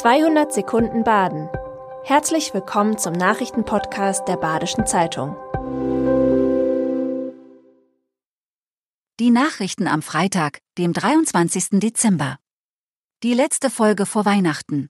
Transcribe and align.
200 0.00 0.50
Sekunden 0.50 1.04
Baden. 1.04 1.50
Herzlich 2.04 2.54
willkommen 2.54 2.96
zum 2.96 3.12
Nachrichtenpodcast 3.12 4.26
der 4.26 4.38
Badischen 4.38 4.86
Zeitung. 4.86 5.36
Die 9.20 9.28
Nachrichten 9.28 9.86
am 9.86 10.00
Freitag, 10.00 10.60
dem 10.78 10.94
23. 10.94 11.80
Dezember. 11.80 12.38
Die 13.22 13.34
letzte 13.34 13.68
Folge 13.68 14.06
vor 14.06 14.24
Weihnachten. 14.24 14.88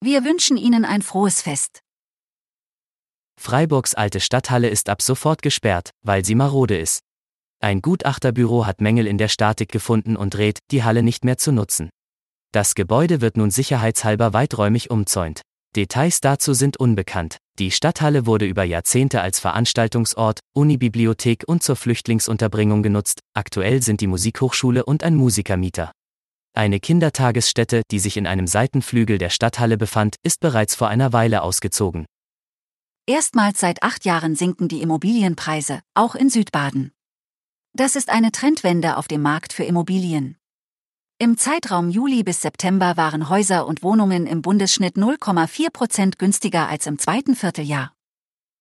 Wir 0.00 0.24
wünschen 0.24 0.56
Ihnen 0.56 0.84
ein 0.84 1.02
frohes 1.02 1.40
Fest. 1.40 1.82
Freiburgs 3.40 3.94
alte 3.94 4.18
Stadthalle 4.18 4.68
ist 4.68 4.88
ab 4.88 5.02
sofort 5.02 5.40
gesperrt, 5.40 5.90
weil 6.02 6.24
sie 6.24 6.34
marode 6.34 6.76
ist. 6.76 7.04
Ein 7.60 7.80
Gutachterbüro 7.80 8.66
hat 8.66 8.80
Mängel 8.80 9.06
in 9.06 9.18
der 9.18 9.28
Statik 9.28 9.70
gefunden 9.70 10.16
und 10.16 10.36
rät, 10.36 10.58
die 10.72 10.82
Halle 10.82 11.04
nicht 11.04 11.24
mehr 11.24 11.38
zu 11.38 11.52
nutzen. 11.52 11.90
Das 12.52 12.74
Gebäude 12.74 13.20
wird 13.20 13.36
nun 13.36 13.50
sicherheitshalber 13.50 14.32
weiträumig 14.32 14.90
umzäunt. 14.90 15.42
Details 15.76 16.20
dazu 16.20 16.54
sind 16.54 16.78
unbekannt. 16.78 17.36
Die 17.58 17.70
Stadthalle 17.70 18.26
wurde 18.26 18.46
über 18.46 18.64
Jahrzehnte 18.64 19.20
als 19.20 19.40
Veranstaltungsort, 19.40 20.40
Unibibliothek 20.54 21.44
und 21.46 21.62
zur 21.62 21.76
Flüchtlingsunterbringung 21.76 22.82
genutzt. 22.82 23.20
Aktuell 23.34 23.82
sind 23.82 24.00
die 24.00 24.06
Musikhochschule 24.06 24.84
und 24.84 25.02
ein 25.02 25.16
Musikermieter. 25.16 25.92
Eine 26.54 26.80
Kindertagesstätte, 26.80 27.82
die 27.90 27.98
sich 27.98 28.16
in 28.16 28.26
einem 28.26 28.46
Seitenflügel 28.46 29.18
der 29.18 29.28
Stadthalle 29.28 29.76
befand, 29.76 30.16
ist 30.22 30.40
bereits 30.40 30.74
vor 30.74 30.88
einer 30.88 31.12
Weile 31.12 31.42
ausgezogen. 31.42 32.06
Erstmals 33.06 33.60
seit 33.60 33.82
acht 33.82 34.06
Jahren 34.06 34.34
sinken 34.34 34.68
die 34.68 34.80
Immobilienpreise, 34.80 35.80
auch 35.94 36.14
in 36.14 36.30
Südbaden. 36.30 36.92
Das 37.74 37.94
ist 37.94 38.08
eine 38.08 38.32
Trendwende 38.32 38.96
auf 38.96 39.06
dem 39.06 39.20
Markt 39.20 39.52
für 39.52 39.64
Immobilien. 39.64 40.38
Im 41.18 41.38
Zeitraum 41.38 41.88
Juli 41.88 42.22
bis 42.22 42.42
September 42.42 42.98
waren 42.98 43.30
Häuser 43.30 43.66
und 43.66 43.82
Wohnungen 43.82 44.26
im 44.26 44.42
Bundesschnitt 44.42 44.96
0,4 44.96 45.70
Prozent 45.70 46.18
günstiger 46.18 46.68
als 46.68 46.86
im 46.86 46.98
zweiten 46.98 47.34
Vierteljahr. 47.34 47.94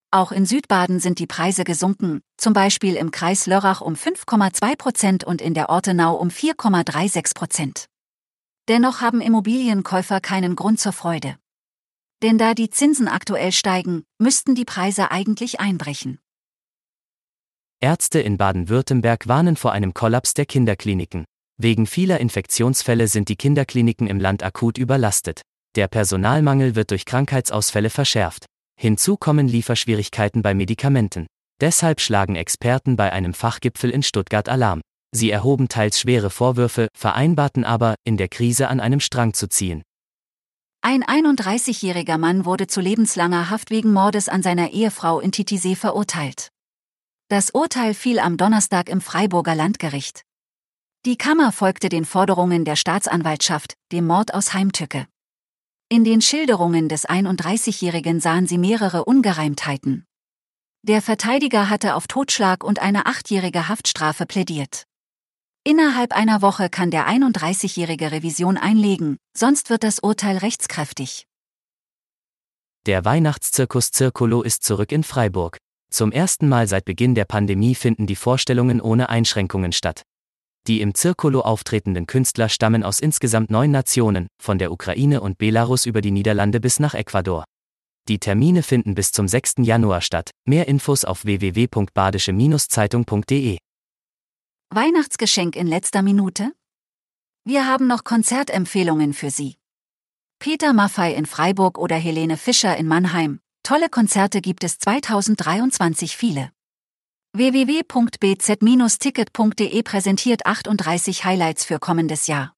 Auch 0.10 0.32
in 0.32 0.46
Südbaden 0.46 1.02
sind 1.02 1.20
die 1.20 1.28
Preise 1.28 1.66
gesunken, 1.66 2.22
zum 2.38 2.54
Beispiel 2.54 2.96
im 2.96 3.12
Kreis 3.12 3.46
Lörrach 3.46 3.82
um 3.82 3.96
5,2 3.96 4.78
Prozent 4.78 5.24
und 5.26 5.42
in 5.42 5.54
der 5.54 5.68
Ortenau 5.70 6.16
um 6.16 6.30
4,36 6.30 7.36
Prozent. 7.36 7.88
Dennoch 8.70 9.02
haben 9.02 9.20
Immobilienkäufer 9.20 10.22
keinen 10.22 10.56
Grund 10.56 10.80
zur 10.80 10.94
Freude. 10.94 11.36
Denn 12.24 12.38
da 12.38 12.54
die 12.54 12.70
Zinsen 12.70 13.10
aktuell 13.10 13.52
steigen, 13.52 14.06
müssten 14.18 14.56
die 14.56 14.64
Preise 14.64 15.12
eigentlich 15.12 15.60
einbrechen. 15.60 16.20
Ärzte 17.82 18.22
in 18.22 18.38
Baden-Württemberg 18.38 19.28
warnen 19.28 19.58
vor 19.58 19.74
einem 19.74 19.94
Kollaps 19.94 20.34
der 20.34 20.46
Kinderkliniken. 20.46 21.26
Wegen 21.58 21.88
vieler 21.88 22.20
Infektionsfälle 22.20 23.08
sind 23.08 23.30
die 23.30 23.38
Kinderkliniken 23.38 24.08
im 24.08 24.20
Land 24.20 24.44
akut 24.44 24.78
überlastet. 24.78 25.42
Der 25.76 25.88
Personalmangel 25.88 26.76
wird 26.76 26.92
durch 26.92 27.06
Krankheitsausfälle 27.06 27.90
verschärft. 27.90 28.46
Hinzu 28.78 29.16
kommen 29.16 29.48
Lieferschwierigkeiten 29.48 30.42
bei 30.42 30.54
Medikamenten. 30.54 31.28
Deshalb 31.62 32.02
schlagen 32.02 32.36
Experten 32.36 32.98
bei 32.98 33.14
einem 33.14 33.34
Fachgipfel 33.34 33.90
in 33.90 34.04
Stuttgart 34.04 34.50
Alarm. 34.50 34.82
Sie 35.16 35.32
erhoben 35.32 35.70
teils 35.70 36.00
schwere 36.00 36.30
Vorwürfe, 36.30 36.90
vereinbarten 36.94 37.64
aber, 37.64 37.96
in 38.04 38.18
der 38.18 38.28
Krise 38.28 38.68
an 38.68 38.82
einem 38.82 39.00
Strang 39.00 39.34
zu 39.34 39.48
ziehen. 39.48 39.82
Ein 40.82 41.04
31-jähriger 41.04 42.18
Mann 42.18 42.46
wurde 42.46 42.68
zu 42.68 42.82
lebenslanger 42.82 43.50
Haft 43.50 43.72
wegen 43.72 43.94
Mordes 43.94 44.28
an 44.28 44.44
seiner 44.44 44.72
Ehefrau 44.72 45.22
in 45.22 45.32
Titisee 45.32 45.76
verurteilt. 45.76 46.50
Das 47.30 47.52
Urteil 47.52 47.94
fiel 47.94 48.20
am 48.20 48.36
Donnerstag 48.36 48.90
im 48.90 49.00
Freiburger 49.00 49.56
Landgericht. 49.56 50.24
Die 51.06 51.18
Kammer 51.18 51.52
folgte 51.52 51.88
den 51.90 52.04
Forderungen 52.04 52.66
der 52.66 52.76
Staatsanwaltschaft, 52.76 53.76
dem 53.92 54.08
Mord 54.08 54.34
aus 54.34 54.56
Heimtücke. 54.56 55.06
In 55.88 56.04
den 56.04 56.20
Schilderungen 56.20 56.90
des 56.90 57.08
31-Jährigen 57.08 58.20
sahen 58.20 58.48
sie 58.48 58.58
mehrere 58.58 59.06
Ungereimtheiten. 59.06 60.08
Der 60.82 61.04
Verteidiger 61.04 61.70
hatte 61.70 61.94
auf 61.94 62.08
Totschlag 62.08 62.64
und 62.64 62.80
eine 62.80 63.06
achtjährige 63.06 63.68
Haftstrafe 63.68 64.26
plädiert. 64.26 64.86
Innerhalb 65.64 66.12
einer 66.12 66.42
Woche 66.42 66.70
kann 66.70 66.90
der 66.90 67.08
31-jährige 67.08 68.12
Revision 68.12 68.58
einlegen, 68.58 69.18
sonst 69.38 69.70
wird 69.70 69.84
das 69.84 70.00
Urteil 70.00 70.38
rechtskräftig. 70.38 71.28
Der 72.88 73.06
Weihnachtszirkus 73.06 73.92
Circolo 73.94 74.42
ist 74.42 74.64
zurück 74.64 74.92
in 74.92 75.04
Freiburg. 75.04 75.60
Zum 75.92 76.12
ersten 76.12 76.50
Mal 76.50 76.68
seit 76.68 76.86
Beginn 76.86 77.14
der 77.14 77.26
Pandemie 77.26 77.76
finden 77.76 78.08
die 78.08 78.16
Vorstellungen 78.16 78.82
ohne 78.82 79.10
Einschränkungen 79.10 79.72
statt. 79.72 80.02
Die 80.68 80.82
im 80.82 80.96
Circolo 80.96 81.42
auftretenden 81.42 82.08
Künstler 82.08 82.50
stammen 82.50 82.84
aus 82.84 83.00
insgesamt 83.00 83.52
neun 83.52 83.70
Nationen, 83.70 84.26
von 84.42 84.58
der 84.58 84.72
Ukraine 84.72 85.22
und 85.22 85.38
Belarus 85.38 85.86
über 85.86 86.02
die 86.02 86.10
Niederlande 86.10 86.60
bis 86.60 86.80
nach 86.80 86.96
Ecuador. 86.96 87.44
Die 88.08 88.18
Termine 88.20 88.64
finden 88.64 88.96
bis 88.96 89.12
zum 89.12 89.28
6. 89.28 89.58
Januar 89.60 90.02
statt. 90.02 90.32
Mehr 90.46 90.68
Infos 90.68 91.06
auf 91.06 91.26
www.badische-zeitung.de. 91.26 93.60
Weihnachtsgeschenk 94.72 95.56
in 95.56 95.68
letzter 95.68 96.02
Minute? 96.02 96.52
Wir 97.44 97.68
haben 97.68 97.86
noch 97.86 98.04
Konzertempfehlungen 98.04 99.14
für 99.14 99.30
Sie. 99.30 99.58
Peter 100.40 100.74
Maffei 100.74 101.14
in 101.14 101.28
Freiburg 101.28 101.78
oder 101.78 101.96
Helene 101.96 102.38
Fischer 102.38 102.76
in 102.76 102.88
Mannheim. 102.88 103.40
Tolle 103.62 103.90
Konzerte 103.90 104.42
gibt 104.42 104.64
es 104.64 104.80
2023 104.80 106.18
viele 106.18 106.55
www.bz-ticket.de 107.38 109.84
präsentiert 109.84 110.46
38 110.46 111.26
Highlights 111.26 111.66
für 111.66 111.80
kommendes 111.80 112.28
Jahr. 112.28 112.54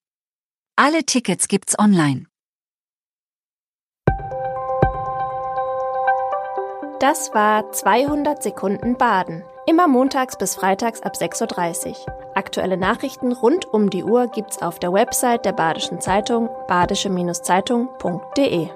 Alle 0.75 1.03
Tickets 1.03 1.47
gibt's 1.47 1.79
online. 1.79 2.25
Das 6.99 7.33
war 7.33 7.71
200 7.71 8.41
Sekunden 8.41 8.97
Baden. 8.97 9.43
Immer 9.67 9.87
montags 9.87 10.35
bis 10.37 10.55
freitags 10.55 11.01
ab 11.01 11.13
6.30 11.15 11.89
Uhr. 11.89 11.95
Aktuelle 12.35 12.77
Nachrichten 12.77 13.31
rund 13.31 13.65
um 13.65 13.89
die 13.89 14.03
Uhr 14.03 14.27
gibt's 14.27 14.61
auf 14.61 14.77
der 14.79 14.93
Website 14.93 15.45
der 15.45 15.53
Badischen 15.53 16.01
Zeitung 16.01 16.49
badische-zeitung.de. 16.67 18.69